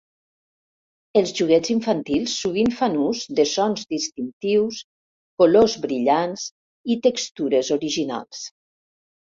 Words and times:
Els 1.19 1.33
joguets 1.39 1.71
infantils 1.73 2.33
sovint 2.45 2.73
fan 2.79 2.97
ús 3.09 3.21
de 3.41 3.47
sons 3.51 3.85
distintius, 3.95 4.83
colors 5.45 5.77
brillants 5.87 6.51
i 6.97 7.01
textures 7.09 7.75
originals. 7.81 8.47